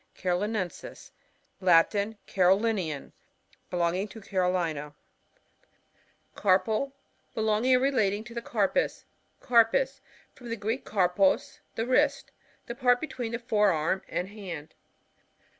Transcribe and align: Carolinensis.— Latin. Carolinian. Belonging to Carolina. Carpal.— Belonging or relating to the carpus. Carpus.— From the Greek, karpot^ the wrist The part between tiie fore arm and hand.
Carolinensis.— 0.15 1.11
Latin. 1.71 2.17
Carolinian. 2.25 3.13
Belonging 3.69 4.07
to 4.07 4.19
Carolina. 4.19 4.95
Carpal.— 6.35 6.93
Belonging 7.35 7.75
or 7.75 7.79
relating 7.81 8.23
to 8.23 8.33
the 8.33 8.41
carpus. 8.41 9.05
Carpus.— 9.41 10.01
From 10.33 10.49
the 10.49 10.55
Greek, 10.55 10.85
karpot^ 10.87 11.59
the 11.75 11.85
wrist 11.85 12.31
The 12.65 12.73
part 12.73 12.99
between 12.99 13.33
tiie 13.33 13.41
fore 13.43 13.71
arm 13.71 14.01
and 14.09 14.29
hand. 14.29 14.73